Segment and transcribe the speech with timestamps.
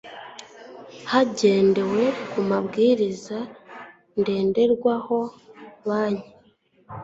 [1.11, 2.01] hagendewe
[2.31, 3.37] ku mabwiriza
[4.19, 5.17] ndenderwaho
[5.87, 6.29] banki